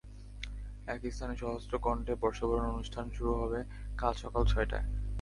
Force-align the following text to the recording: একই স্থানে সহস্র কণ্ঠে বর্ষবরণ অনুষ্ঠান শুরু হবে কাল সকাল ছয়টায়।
একই 0.87 1.11
স্থানে 1.11 1.35
সহস্র 1.37 1.73
কণ্ঠে 1.77 2.13
বর্ষবরণ 2.15 2.65
অনুষ্ঠান 2.69 3.05
শুরু 3.09 3.31
হবে 3.33 3.59
কাল 3.97 4.13
সকাল 4.13 4.43
ছয়টায়। 4.45 4.87